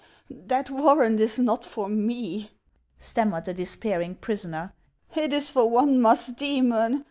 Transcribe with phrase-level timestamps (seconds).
[0.47, 2.49] "That warrant is not for me,"
[2.97, 4.73] stammered the despairing prisoner;"
[5.15, 6.99] it is for one Musdcemon.